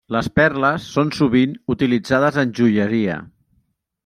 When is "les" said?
0.13-0.27